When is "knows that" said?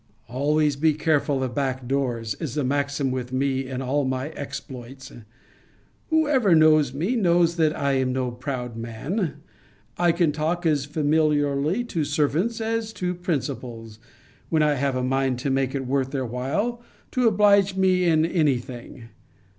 7.15-7.77